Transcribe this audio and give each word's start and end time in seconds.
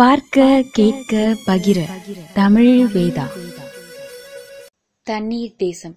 பார்க்க 0.00 0.64
கேட்க 0.72 1.36
பகிர. 1.46 1.80
தமிழ் 2.32 2.86
வேதா. 2.94 3.22
தண்ணீர் 5.02 5.54
தேசம். 5.56 5.96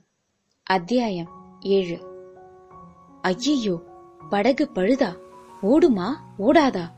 அத்தியாயம் 0.63 1.29
ஏழு. 1.59 1.99
ஐயையோ 3.21 3.81
படகு 4.29 4.69
பழுதா? 4.75 5.15
ஓடுமா? 5.61 6.13
ஓடாதா? 6.39 6.89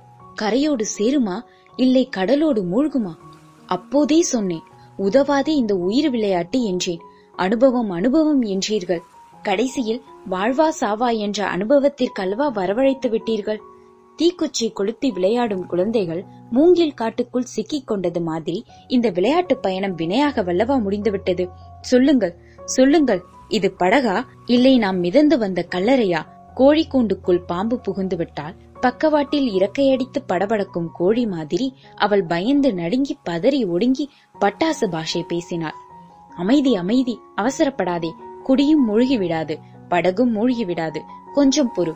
கரையோடு 0.41 0.85
சேருமா? 0.97 1.41
இல்லை 1.75 2.09
கடலோடு 2.09 2.63
மூழ்குமா? 2.63 3.15
அப்போதே 3.65 4.21
சொன்னேன் 4.21 4.63
உதவாதே 4.97 5.55
இந்த 5.55 5.75
உயிர் 5.75 6.09
விளையாட்டு 6.09 6.63
என்றேன். 6.63 7.01
அனுபவம் 7.35 7.89
அனுபவம் 7.89 8.43
என்றீர்கள். 8.43 9.01
கடைசியில் 9.43 10.03
வாழ்வா 10.29 10.69
சாவா 10.81 11.17
என்ற 11.17 11.57
அனுபவத்திற்கல்வா 11.57 12.51
வரவழைத்து 12.51 13.09
விட்டீர்கள். 13.09 13.59
தீக்குச்சி 14.21 14.71
கொளுத்தி 14.73 15.11
விளையாடும் 15.11 15.65
குழந்தைகள் 15.65 16.25
மூங்கில் 16.51 16.93
காட்டுக்குள் 16.93 17.43
சிக்கிக் 17.43 17.87
கொண்டது 17.87 18.21
மாதிரி 18.21 18.65
இந்த 18.87 19.09
விளையாட்டு 19.09 19.57
பயணம் 19.57 19.95
வினையாக 19.95 20.43
வல்லவா 20.43 20.81
முடிந்துவிட்டது. 20.81 21.49
சொல்லுங்கள் 21.81 22.37
சொல்லுங்கள். 22.65 23.23
இது 23.47 23.75
படகா? 23.79 24.23
இல்லை 24.45 24.77
நாம் 24.77 24.99
மிதந்து 24.99 25.37
வந்த 25.37 25.67
கல்லறையா? 25.75 26.25
கோழி 26.53 26.87
கூண்டுக்குள் 26.87 27.37
பாம்பு 27.37 27.79
புகுந்து 27.79 28.17
விட்டால் 28.17 28.55
பக்கவாட்டில் 28.81 29.49
இறக்கையடித்து 29.51 30.17
படபடக்கும் 30.27 30.87
கோழி 30.93 31.25
மாதிரி 31.25 31.73
அவள் 31.95 32.25
பயந்து 32.25 32.73
நடுங்கி 32.73 33.17
பதறி 33.29 33.67
ஒடுங்கி 33.67 34.09
பட்டாசு 34.41 34.87
பாஷை 34.89 35.23
பேசினாள். 35.23 35.73
அமைதி 36.37 36.75
அமைதி 36.75 37.19
அவசரப்படாதே. 37.37 38.11
குடியும் 38.43 38.85
மூழ்கி 38.85 39.17
விடாது. 39.17 39.59
படகும் 39.89 40.31
மூழ்கி 40.31 40.65
விடாது. 40.65 41.01
கொஞ்சம் 41.33 41.71
பொறு. 41.75 41.95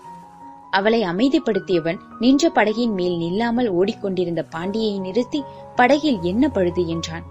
அவளை 0.71 1.03
அமைதிப்படுத்தியவன் 1.03 1.99
நின்ற 2.19 2.51
படகின் 2.55 2.93
மேல் 2.93 3.17
நில்லாமல் 3.17 3.67
ஓடிக்கொண்டிருந்த 3.67 4.45
பாண்டியை 4.55 4.99
நிறுத்தி 4.99 5.43
படகில் 5.75 6.19
என்ன 6.21 6.49
பழுது 6.49 6.87
என்றான். 6.87 7.23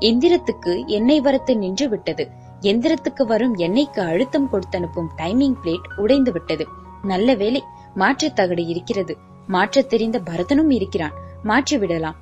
எந்திரத்துக்கு 0.00 0.86
எண்ணெய் 0.86 1.20
வரத்து 1.20 1.56
நின்று 1.56 1.88
விட்டது. 1.88 2.28
எந்திரத்துக்கு 2.60 3.22
வரும் 3.22 3.56
எண்ணெய்க்கு 3.56 4.00
அழுத்தம் 4.00 4.48
கொடுத்தனுப்பும் 4.52 5.08
டைமிங் 5.16 5.54
பிளேட் 5.64 6.00
உடைந்து 6.00 6.32
விட்டது. 6.32 6.66
நல்ல 7.02 7.34
வேலை 7.34 7.62
மாற்றத்தகடு 7.96 8.66
இருக்கிறது. 8.66 9.16
மாற்ற 9.46 9.82
தெரிந்த 9.82 10.20
பரதனும் 10.20 10.72
இருக்கிறான். 10.72 11.12
மாற்றி 11.42 11.78
விடலாம். 11.78 12.16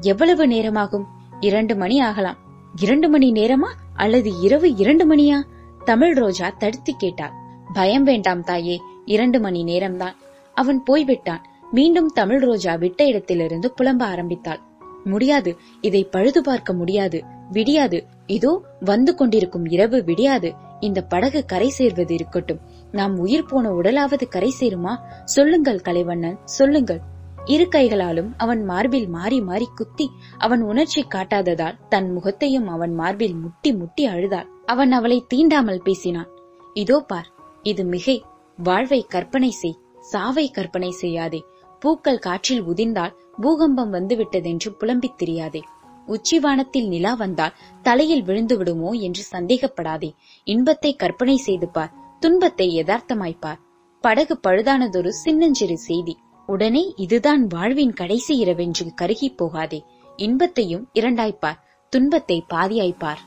எவ்வளவு 0.00 0.46
நேரமாகும்? 0.46 1.06
இரண்டு 1.40 1.76
மணி 1.76 2.00
ஆகலாம். 2.00 2.36
இரண்டு 2.76 3.08
மணி 3.08 3.32
நேரமா? 3.32 3.72
அல்லது 3.94 4.40
இரவு 4.40 4.74
இரண்டு 4.74 5.16
மணியா? 5.16 5.42
தமிழ் 5.84 6.14
ரோஜா 6.14 6.54
தடுத்து 6.58 6.96
கேட்டாள். 6.96 7.32
பயம் 7.72 8.02
வேண்டாம் 8.02 8.44
தாயே. 8.44 8.80
இரண்டு 9.04 9.40
மணி 9.40 9.64
நேரம்தான். 9.64 10.16
அவன் 10.56 10.82
போய்விட்டான். 10.82 11.42
மீண்டும் 11.70 12.10
தமிழ் 12.12 12.38
ரோஜா 12.38 12.74
விட்ட 12.74 13.06
இடத்திலிருந்து 13.06 13.74
புலம்ப 13.80 14.02
ஆரம்பித்தாள். 14.02 14.60
முடியாது 15.04 15.50
இதை 15.80 16.04
பழுது 16.04 16.40
பார்க்க 16.42 16.72
முடியாது 16.72 17.18
விடியாது 17.52 17.98
இதோ 18.26 18.62
வந்து 18.80 19.14
கொண்டிருக்கும் 19.14 19.64
இரவு 19.64 19.98
விடியாது 20.06 20.50
இந்த 20.80 21.00
படகு 21.02 21.44
கரை 21.44 21.68
சேர்வது 21.68 22.14
இருக்கட்டும். 22.14 22.60
நாம் 22.92 23.14
உயிர் 23.16 23.46
போன 23.46 23.70
உடலாவது 23.70 24.28
கரை 24.28 24.54
சேருமா? 24.60 24.94
சொல்லுங்கள் 25.24 25.80
கலைவண்ணன் 25.80 26.38
சொல்லுங்கள். 26.44 27.00
இரு 27.44 27.68
கைகளாலும் 27.68 28.34
அவன் 28.36 28.64
மார்பில் 28.64 29.08
மாறி 29.08 29.40
மாறி 29.40 29.68
குத்தி 29.74 30.10
அவன் 30.38 30.62
உணர்ச்சி 30.62 31.02
காட்டாததால் 31.14 31.78
தன் 31.88 32.12
முகத்தையும் 32.12 32.66
அவன் 32.66 32.94
மார்பில் 32.94 33.34
முட்டி 33.34 33.72
முட்டி 33.72 34.06
அழுதாள். 34.06 34.48
அவன் 34.66 34.92
அவளை 34.92 35.26
தீண்டாமல் 35.34 35.82
பேசினான். 35.82 36.30
இதோ 36.74 36.98
பார் 37.00 37.28
இது 37.62 37.84
மிகை. 37.84 38.16
வாழ்வை 38.58 39.06
கற்பனை 39.08 39.50
செய் 39.50 39.78
சாவை 40.00 40.50
கற்பனை 40.50 40.90
செய்யாதே. 40.90 41.40
பூக்கள் 41.82 42.18
காற்றில் 42.18 42.62
உதிர்ந்தால் 42.62 43.16
பூகம்பம் 43.40 43.92
வந்துவிட்டதென்று 43.92 44.70
புலம்பித் 44.80 45.18
திரியாதே. 45.18 45.62
உச்சிவானத்தில் 46.06 46.88
நிலா 46.88 47.14
வந்தால் 47.14 47.56
தலையில் 47.82 48.22
விழுந்து 48.22 48.56
விடுமோ 48.56 48.90
என்று 48.92 49.22
சந்தேகப்படாதே. 49.32 50.10
இன்பத்தை 50.46 50.96
கற்பனை 50.96 51.36
செய்து 51.36 51.68
பார் 51.68 51.94
துன்பத்தை 52.20 52.68
யதார்த்தமாய்ப்பார் 52.78 53.60
படகு 54.04 54.34
பழுதானதொரு 54.46 55.08
சின்னஞ்சிறு 55.08 55.78
செய்தி 55.78 56.14
உடனே 56.48 56.94
இதுதான் 56.96 57.46
வாழ்வின் 57.46 57.92
கடைசி 57.92 58.44
இரவென்று 58.44 58.86
கருகி 59.02 59.28
போகாதே. 59.36 59.80
இன்பத்தையும் 60.16 60.88
இரண்டாய்ப்பார் 60.94 61.60
துன்பத்தை 61.92 62.44
பாதியாய்ப்பார் 62.54 63.22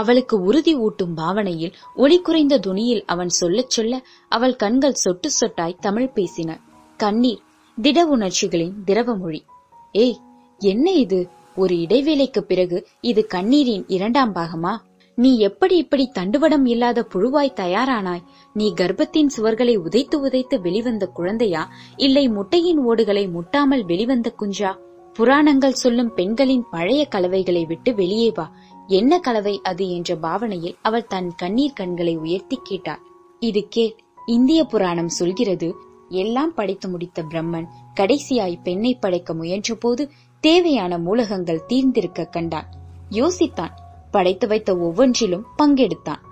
அவளுக்கு 0.00 0.36
உறுதி 0.40 0.74
ஊட்டும் 0.76 1.14
பாவனையில் 1.14 1.74
ஒளி 1.96 2.18
குறைந்த 2.20 2.58
துணியில் 2.58 3.02
அவன் 3.06 3.32
சொல்லச் 3.40 3.70
சொல்ல 3.70 4.00
அவள் 4.28 4.56
கண்கள் 4.56 5.00
சொட்டு 5.04 5.28
சொட்டாய் 5.40 5.80
தமிழ் 5.80 6.10
பேசின. 6.14 6.50
கண்ணீர் 6.96 7.42
திட 7.82 8.06
உணர்ச்சிகளின் 8.06 8.76
திரவ 8.84 9.14
மொழி. 9.14 9.40
ஏய் 9.92 10.18
என்ன 10.58 10.92
இது? 10.92 11.20
ஒரு 11.56 11.74
இடைவேளைக்கு 11.76 12.40
பிறகு 12.40 12.78
இது 13.00 13.26
கண்ணீரின் 13.26 13.84
இரண்டாம் 13.88 14.32
பாகமா? 14.34 14.74
நீ 15.14 15.30
எப்படி 15.38 15.76
இப்படி 15.76 16.04
தண்டுவடம் 16.08 16.66
இல்லாத 16.66 17.06
புழுவாய் 17.14 17.58
தயாரானாய்? 17.60 18.26
நீ 18.54 18.66
கர்ப்பத்தின் 18.80 19.30
சுவர்களை 19.36 19.74
உதைத்து 19.76 20.16
உதைத்து 20.26 20.60
வெளிவந்த 20.60 21.06
குழந்தையா? 21.06 21.62
இல்லை 21.96 22.28
முட்டையின் 22.28 22.78
ஓடுகளை 22.78 23.24
முட்டாமல் 23.28 23.84
வெளிவந்த 23.84 24.34
குஞ்சா? 24.38 24.72
புராணங்கள் 25.12 25.80
சொல்லும் 25.82 26.14
பெண்களின் 26.14 26.64
பழைய 26.70 27.02
கலவைகளை 27.06 27.64
விட்டு 27.64 27.94
வெளியே 27.94 28.30
வா. 28.34 28.46
என்ன 28.88 29.20
கலவை 29.20 29.60
அது 29.62 29.84
என்ற 29.90 30.16
பாவனையில் 30.16 30.76
அவள் 30.82 31.06
தன் 31.06 31.30
கண்ணீர் 31.36 31.72
கண்களை 31.72 32.16
உயர்த்தி 32.16 32.58
கேட்டாள். 32.62 33.02
இது 33.40 33.60
கேள் 33.68 33.94
இந்திய 34.26 34.64
புராணம் 34.64 35.08
சொல்கிறது 35.08 35.68
எல்லாம் 36.08 36.54
படைத்து 36.54 36.88
முடித்த 36.88 37.22
பிரம்மன் 37.22 37.66
கடைசியாய் 37.94 38.62
பெண்ணை 38.62 38.94
படைக்க 38.94 39.34
முயன்றபோது 39.34 40.04
தேவையான 40.40 40.98
மூலகங்கள் 40.98 41.66
தீர்ந்திருக்க 41.66 42.24
கண்டான். 42.24 42.68
யோசித்தான் 43.10 43.74
படைத்து 44.10 44.46
வைத்த 44.46 44.76
ஒவ்வொன்றிலும் 44.76 45.44
பங்கெடுத்தான். 45.58 46.22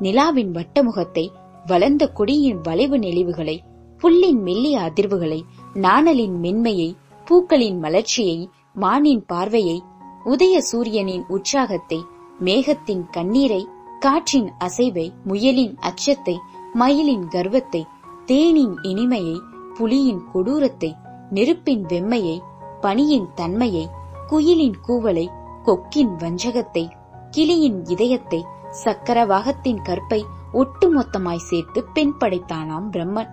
நிலாவின் 0.00 0.52
வட்டமுகத்தை 0.52 1.26
வளர்ந்த 1.66 2.04
கொடியின் 2.08 2.60
வளைவு 2.62 2.98
நெளிவுகளை 2.98 3.56
புல்லின் 4.02 4.40
மெல்லிய 4.42 4.78
அதிர்வுகளை 4.80 5.40
நாணலின் 5.74 6.36
மென்மையை 6.42 6.90
பூக்களின் 7.24 7.78
மலர்ச்சியை 7.82 8.38
மானின் 8.74 9.24
பார்வையை 9.26 9.82
உதய 10.24 10.58
சூரியனின் 10.58 11.24
உற்சாகத்தை 11.28 11.98
மேகத்தின் 12.44 13.04
கண்ணீரை 13.10 13.62
காற்றின் 14.00 14.52
அசைவை 14.58 15.12
முயலின் 15.26 15.74
அச்சத்தை 15.80 16.36
மயிலின் 16.72 17.26
கர்வத்தை 17.28 17.82
தேனின் 18.26 18.76
இனிமையை 18.82 19.38
புலியின் 19.74 20.22
கொடூரத்தை 20.32 20.90
நெருப்பின் 21.30 21.84
வெம்மையை 21.84 22.38
பனியின் 22.80 23.28
தன்மையை 23.34 23.86
குயிலின் 24.26 24.76
கூவலை 24.88 25.26
கொக்கின் 25.64 26.14
வஞ்சகத்தை 26.16 26.84
கிளியின் 27.30 27.84
இதயத்தை 27.84 28.40
சக்கரவாகத்தின் 28.84 29.80
கற்பை 29.82 30.20
ஒட்டுமொத்தமாய் 30.52 31.46
சேர்த்து 31.48 31.84
பெண் 31.84 32.14
படைத்தானாம் 32.20 32.88
பிரம்மன். 32.90 33.30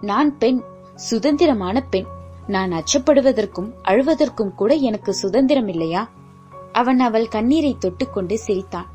நான் 0.00 0.38
பெண் 0.38 0.60
சுதந்திரமான 0.94 1.80
பெண். 1.80 2.08
நான் 2.46 2.72
அச்சப்படுவதற்கும் 2.72 3.70
அழுவதற்கும் 3.84 4.54
கூட 4.54 4.74
எனக்கு 4.74 5.14
சுதந்திரம் 5.14 5.68
இல்லையா? 5.68 6.10
அவன் 6.72 7.00
அவள் 7.00 7.28
கண்ணீரை 7.28 7.76
தொட்டுக்கொண்டு 7.80 8.34
சிரித்தான். 8.34 8.88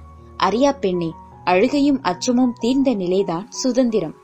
அரியா 0.44 0.80
பெண்ணே 0.80 1.12
அழுகையும் 1.44 2.00
அச்சமும் 2.02 2.56
தீர்ந்த 2.60 2.94
நிலைதான் 2.94 3.48
சுதந்திரம். 3.50 4.16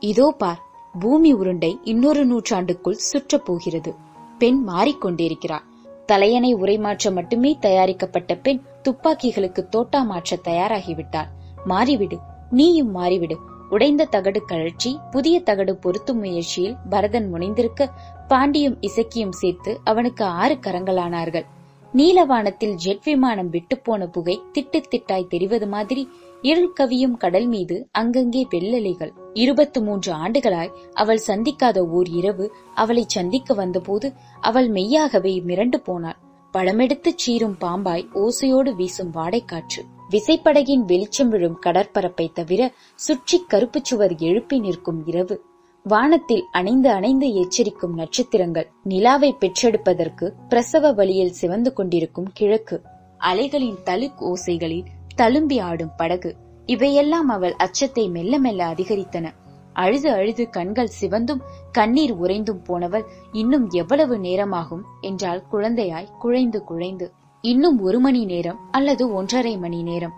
இதோ 0.00 0.34
பார் 0.38 0.62
பூமி 1.00 1.32
உருண்டை 1.32 1.80
இன்னொரு 1.84 2.26
நூற்றாண்டுக்குள் 2.26 2.98
சுற்றப் 3.12 3.44
போகிறது. 3.44 3.94
பெண் 4.38 4.64
மாறிக்கொண்டிருக்கிறார் 4.66 5.66
தலையணை 6.06 6.54
உரைமாற்ற 6.54 7.12
மட்டுமே 7.12 7.56
தயாரிக்கப்பட்ட 7.60 8.34
பெண் 8.36 8.60
துப்பாக்கிகளுக்கு 8.82 9.68
தோட்டா 9.68 10.02
மாற்ற 10.02 10.38
தயாராகிவிட்டாள். 10.44 11.28
மாறிவிடு 11.64 12.18
நீயும் 12.50 12.90
மாறிவிடு. 12.90 13.38
உடைந்த 13.70 14.04
தகடு 14.04 14.40
கழற்றி 14.44 14.90
புதிய 15.10 15.40
தகடு 15.40 15.72
பொருத்தும் 15.76 16.18
முயற்சியில் 16.18 16.76
பரதன் 16.90 17.28
முனைந்திருக்க 17.34 17.90
பாண்டியும் 18.28 18.76
இசக்கியும் 18.80 19.36
சேர்த்து 19.40 19.72
அவனுக்கு 19.84 20.24
ஆறு 20.24 20.54
கரங்களானார்கள். 20.54 21.46
நீலவானத்தில் 21.94 22.74
ஜெட் 22.74 23.04
விமானம் 23.04 23.52
விட்டுப்போன 23.52 24.06
புகை 24.06 24.34
திட்டு 24.52 24.80
திட்டாய் 24.88 25.26
தெரிவது 25.26 25.66
மாதிரி 25.66 26.02
இருள் 26.42 26.72
கவியும் 26.80 27.16
கடல் 27.16 27.46
மீது 27.46 27.76
அங்கங்கே 27.92 28.42
வெள்ளலைகள். 28.50 29.12
இருபத்து 29.34 29.78
மூன்று 29.82 30.12
ஆண்டுகளாய் 30.12 30.74
அவள் 30.94 31.22
சந்திக்காத 31.26 31.78
ஓர் 31.88 32.08
இரவு 32.08 32.46
அவளை 32.74 33.04
சந்திக்க 33.06 33.54
வந்தபோது 33.54 34.10
அவள் 34.40 34.68
மெய்யாகவே 34.68 35.34
மிரண்டு 35.48 35.80
போனாள். 35.84 36.18
பழமெடுத்துச் 36.54 37.22
சீரும் 37.24 37.56
பாம்பாய் 37.60 38.08
ஓசையோடு 38.14 38.72
வீசும் 38.74 39.14
வாடைக்காற்று. 39.14 39.82
விசைப்படகின் 40.10 40.84
வெளிச்சம் 40.84 41.28
விழும் 41.28 41.58
கடற்பரப்பை 41.66 42.26
தவிர 42.32 42.72
சுற்றி 42.94 43.44
கருப்பு 43.46 43.80
சுவர் 43.82 44.14
எழுப்பி 44.18 44.58
நிற்கும் 44.58 45.06
இரவு. 45.06 45.36
வானத்தில் 45.82 46.44
அணைந்து 46.52 46.90
அணைந்து 46.90 47.26
எச்சரிக்கும் 47.34 47.94
நட்சத்திரங்கள் 47.94 48.68
நிலாவை 48.82 49.36
பெற்றெடுப்பதற்கு 49.40 50.32
பிரசவ 50.48 50.92
வழியில் 50.92 51.32
சிவந்து 51.32 51.72
கொண்டிருக்கும் 51.72 52.30
கிழக்கு. 52.32 52.82
அலைகளின் 53.18 53.78
தலுக் 53.84 54.22
ஓசைகளில் 54.22 54.88
தழும்பி 55.16 55.60
ஆடும் 55.60 55.94
படகு. 55.96 56.36
இவையெல்லாம் 56.66 57.28
அவள் 57.28 57.54
அச்சத்தை 57.56 58.08
மெல்ல 58.08 58.38
மெல்ல 58.38 58.74
அதிகரித்தன. 58.74 59.26
அழுது 59.72 60.10
அழுது 60.12 60.50
கண்கள் 60.50 60.96
சிவந்தும் 61.00 61.42
கண்ணீர் 61.72 62.12
உறைந்தும் 62.12 62.62
போனவள் 62.62 63.04
இன்னும் 63.32 63.70
எவ்வளவு 63.70 64.18
நேரமாகும் 64.18 64.84
என்றால் 65.00 65.42
குழந்தையாய் 65.52 66.12
குழைந்து 66.18 66.64
குழைந்து. 66.64 67.12
இன்னும் 67.40 67.80
ஒரு 67.80 68.00
மணி 68.00 68.24
நேரம் 68.24 68.58
அல்லது 68.70 69.12
ஒன்றரை 69.12 69.58
மணி 69.58 69.82
நேரம். 69.82 70.12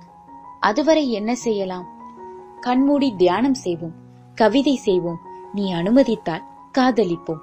அதுவரை 0.60 1.10
என்ன 1.10 1.34
செய்யலாம்? 1.34 1.86
கண்மூடி 2.60 3.14
தியானம் 3.16 3.54
செய்வோம் 3.54 3.92
கவிதை 4.34 4.76
செய்வோம். 4.76 5.18
நீ 5.54 5.74
அனுமதித்தால் 5.74 6.42
காதலிப்போம். 6.78 7.38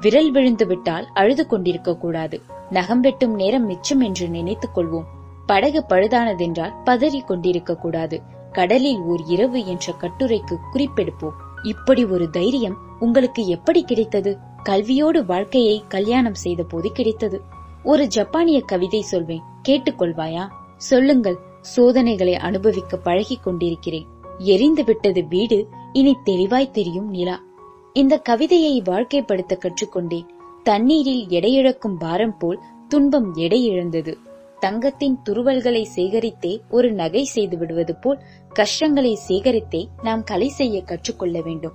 விரல் 0.00 0.30
விழுந்து 0.30 0.66
விட்டால் 0.66 1.08
அழுது 1.14 1.46
கொண்டிருக்க 1.46 1.96
கூடாது. 1.96 2.42
நகம் 2.70 3.00
வெட்டும் 3.00 3.34
நேரம் 3.34 3.64
மிச்சம் 3.64 4.00
என்று 4.00 4.28
நினைத்துக் 4.28 4.78
கொள்வோம். 4.78 5.04
படகு 5.46 5.84
பழுதானதென்றால் 5.88 6.82
பதறிக் 6.84 7.26
கொண்டிருக்க 7.26 7.76
கூடாது. 7.76 8.22
கடலில் 8.52 8.98
ஓர் 8.98 9.22
இரவு 9.26 9.66
என்ற 9.66 9.94
கட்டுரைக்கு 10.00 10.58
குறிப்பெடுப்போம். 10.72 11.34
இப்படி 11.62 12.04
ஒரு 12.04 12.30
தைரியம் 12.30 12.76
உங்களுக்கு 12.98 13.46
எப்படி 13.46 13.84
கிடைத்தது? 13.84 14.38
கல்வியோடு 14.64 15.24
வாழ்க்கையை 15.24 15.84
கல்யாணம் 15.88 16.34
செய்த 16.34 16.62
போது 16.62 16.92
கிடைத்தது. 16.92 17.53
ஒரு 17.84 18.06
ஜப்பானிய 18.06 18.60
கவிதை 18.60 19.00
சொல்வேன். 19.00 19.42
கேட்டுக்கொள்வாயா? 19.68 20.48
சொல்லுங்கள். 20.76 21.38
சோதனைகளை 21.60 22.34
அனுபவிக்க 22.34 22.96
பழகிக் 22.96 23.42
கொண்டிருக்கிறேன். 23.42 24.06
எரிந்து 24.38 24.84
விட்டது 24.84 25.26
வீடு 25.26 25.68
இனி 25.92 26.16
தெளிவாய் 26.24 26.70
தெரியும் 26.70 27.08
நிலா. 27.08 27.42
இந்த 27.92 28.16
கவிதையை 28.16 28.82
வாழ்க்கைப்படுத்த 28.82 29.58
கற்றுக்கொண்டேன். 29.58 30.26
தண்ணீரில் 30.62 31.26
எடையிழக்கும் 31.26 31.96
பாரம் 31.98 32.36
போல் 32.38 32.60
துன்பம் 32.88 33.34
எடை 33.34 33.64
இழந்தது. 33.64 34.18
தங்கத்தின் 34.60 35.18
துருவல்களை 35.28 35.86
சேகரித்தே 35.96 36.60
ஒரு 36.70 36.92
நகை 36.92 37.24
செய்து 37.24 37.58
விடுவது 37.58 37.94
போல் 37.94 38.20
கஷ்டங்களை 38.48 39.18
சேகரித்தே 39.28 39.86
நாம் 40.02 40.24
கலை 40.24 40.48
செய்ய 40.48 40.82
கற்றுக்கொள்ள 40.82 41.40
வேண்டும். 41.40 41.72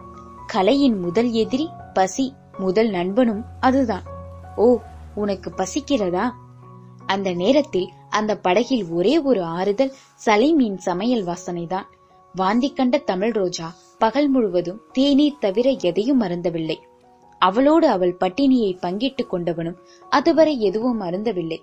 கலையின் 0.47 0.99
முதல் 0.99 1.31
எதிரி 1.31 1.69
பசி 1.93 2.33
முதல் 2.57 2.89
நண்பனும் 2.89 3.43
அதுதான். 3.59 4.03
ஓ 4.55 4.77
உனக்கு 5.15 5.51
பசிக்கிறதா? 5.57 6.31
அந்த 7.05 7.33
நேரத்தில் 7.33 7.89
அந்த 8.09 8.37
படகில் 8.37 8.89
ஒரே 8.89 9.19
ஒரு 9.19 9.43
ஆறுதல் 9.43 9.93
சலீமின் 10.25 10.77
சமையல் 10.77 11.25
வாசனைதான். 11.25 11.85
வாந்தி 12.35 12.73
கண்ட 12.73 12.97
தமிழ் 12.97 13.31
ரோஜா 13.31 13.75
பகல் 13.97 14.29
முழுவதும் 14.29 14.81
தேநீர் 14.91 15.37
தவிர 15.39 15.75
எதையும் 15.79 16.21
மறந்தவில்லை 16.21 16.77
அவளோடு 17.39 17.87
அவள் 17.87 18.17
பட்டினியை 18.19 18.77
பங்கிட்டுக் 18.77 19.33
கொண்டவனும் 19.33 19.77
அதுவரை 20.09 20.61
எதுவும் 20.61 21.01
மறந்தவில்லை 21.01 21.61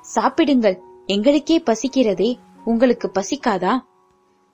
சாப்பிடுங்கள் 0.00 0.80
எங்களுக்கே 1.06 1.62
பசிக்கிறதே 1.66 2.38
உங்களுக்கு 2.64 3.10
பசிக்காதா? 3.14 3.84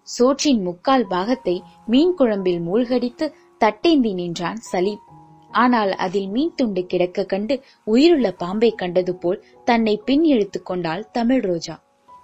சோற்றின் 0.03 0.63
முக்கால் 0.63 1.07
பாகத்தை 1.07 1.63
மீன் 1.87 2.15
குழம்பில் 2.15 2.61
மூழ்கடித்து 2.61 3.35
தட்டேந்தி 3.61 4.13
நின்றான் 4.13 4.57
சலீம். 4.57 5.01
ஆனால் 5.51 5.93
அதில் 5.93 6.29
மீன் 6.29 6.55
துண்டு 6.55 6.87
கிடக்க 6.87 7.25
கண்டு 7.25 7.63
உயிருள்ள 7.85 8.33
பாம்பை 8.33 8.71
கண்டது 8.75 9.15
போல் 9.15 9.45
தன்னை 9.65 10.03
பின் 10.05 10.25
இழுத்துக் 10.25 10.67
கொண்டாள் 10.67 11.11
தமிழ் 11.11 11.41
ரோஜா. 11.41 11.83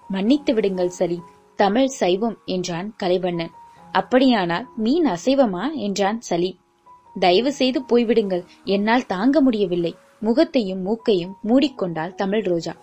மன்னித்து 0.09 0.55
விடுங்கள் 0.55 0.89
சலீம் 0.89 1.27
தமிழ் 1.57 1.87
சைவம் 1.87 2.39
என்றான் 2.45 2.95
கலைவண்ணன். 2.97 3.53
அப்படியானால் 3.93 4.67
மீன் 4.77 5.07
அசைவமா 5.07 5.75
என்றான் 5.75 6.21
சலீம் 6.21 6.59
தயவு 7.19 7.53
செய்து 7.53 7.81
போய்விடுங்கள் 7.81 8.45
என்னால் 8.65 9.07
தாங்க 9.07 9.41
முடியவில்லை. 9.41 9.95
முகத்தையும் 10.21 10.81
மூக்கையும் 10.81 11.37
மூடிக்கொண்டாள் 11.49 12.15
தமிழ் 12.15 12.45
ரோஜா. 12.45 12.75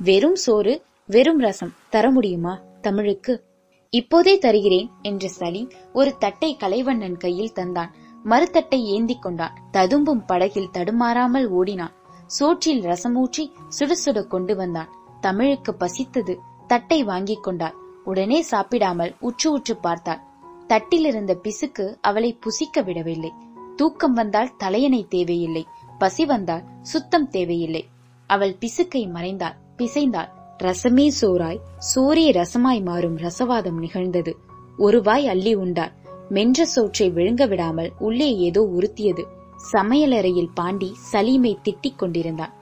வெறும் 0.00 0.34
சோறு 0.34 0.82
வெறும் 1.06 1.38
ரசம் 1.38 1.74
தர 1.88 2.10
முடியுமா 2.10 2.60
தமிழுக்கு? 2.80 3.44
இப்போதே 3.90 4.38
தருகிறேன் 4.38 4.90
என்று 5.02 5.28
சலீம் 5.28 5.70
ஒரு 5.92 6.18
தட்டை 6.18 6.56
கலைவண்ணன் 6.56 7.16
கையில் 7.16 7.52
தந்தான். 7.54 7.90
மறுத்தட்டை 8.24 8.82
ஏந்தி 8.82 9.18
கொண்டான். 9.18 9.56
ததும்பும் 9.70 10.24
படகில் 10.24 10.70
தடுமாறாமல் 10.72 11.46
ஓடினான். 11.48 11.92
சோற்றில் 12.26 12.84
ரசமூற்றி 12.84 13.50
சுட 13.78 13.92
சுட 14.04 14.26
கொண்டு 14.26 14.56
வந்தான். 14.56 14.88
தமிழுக்கு 15.20 15.76
பசித்தது 15.80 16.38
தட்டை 16.66 17.04
வாங்கிக் 17.04 17.42
கொண்டாள். 17.42 17.74
உடனே 18.04 18.42
சாப்பிடாமல் 18.42 19.16
உற்று 19.20 19.52
உற்று 19.52 19.76
பார்த்தாள். 19.76 20.20
தட்டில் 20.66 21.04
இருந்த 21.04 21.40
பிசுக்கு 21.42 21.96
அவளை 22.00 22.38
புசிக்க 22.40 22.82
விடவில்லை. 22.82 23.32
தூக்கம் 23.76 24.12
வந்தால் 24.12 24.56
தலையணை 24.56 25.06
தேவையில்லை. 25.08 25.66
பசி 25.98 26.24
வந்தால் 26.24 26.62
சுத்தம் 26.82 27.28
தேவையில்லை. 27.28 27.88
அவள் 28.26 28.56
பிசுக்கை 28.60 29.10
மறைந்தாள். 29.10 29.56
பிசைந்தாள். 29.76 30.28
ரசமே 30.62 31.10
சோறாய். 31.20 31.58
சோரே 31.94 32.26
ரசமாய் 32.30 32.84
மாறும் 32.84 33.18
ரசவாதம் 33.18 33.78
நிகழ்ந்தது. 33.78 34.36
ஒருவாய் 34.78 35.26
அள்ளி 35.26 35.54
உண்டாள். 35.54 35.92
மென்ற 36.30 36.64
சோற்றை 36.64 37.10
விழுங்க 37.10 37.48
விடாமல் 37.48 37.92
உள்ளே 37.98 38.36
ஏதோ 38.36 38.68
உறுத்தியது. 38.78 39.24
சமையலறையில் 39.72 40.48
பாண்டி 40.54 40.96
சலீமை 41.12 41.56
திட்டிக் 41.62 41.96
கொண்டிருந்தான். 41.96 42.52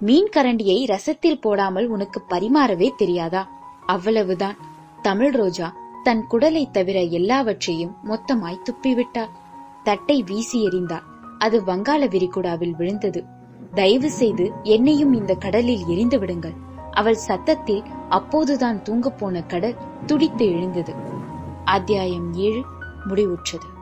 மீன் 0.00 0.28
கரண்டியை 0.36 0.86
ரசத்தில் 0.86 1.40
போடாமல் 1.40 1.86
உனக்கு 1.86 2.22
பரிமாறவே 2.28 2.90
தெரியாதா? 2.96 3.50
அவ்வளவுதான். 3.86 4.56
தமிழ் 5.02 5.30
ரோஜா 5.30 5.76
தன் 6.02 6.26
குடலை 6.30 6.70
தவிர 6.70 7.02
எல்லாவற்றையும் 7.02 7.96
மொத்தமாய் 8.04 8.62
துப்பிவிட்டாள். 8.64 9.28
தட்டை 9.82 10.22
வீசி 10.22 10.66
எறிந்தாள். 10.66 11.02
அது 11.38 11.64
வங்காள 11.64 12.06
விரிகுடாவில் 12.06 12.76
விழுந்தது. 12.76 13.24
தயவு 13.74 14.10
செய்து 14.10 14.52
என்னையும் 14.62 15.12
இந்த 15.12 15.34
கடலில் 15.34 15.86
எரிந்து 15.86 16.18
விடுங்கள். 16.18 16.54
அவள் 16.90 17.14
சத்தத்தில் 17.14 17.82
அப்போதுதான் 18.08 18.82
தூங்கப் 18.82 19.18
போன 19.18 19.42
கடல் 19.42 19.76
துடித்து 20.06 20.46
எழுந்தது. 20.46 20.94
அத்தியாயம் 21.64 22.34
ஏழு. 22.34 22.64
முடிவுற்றது. 23.06 23.79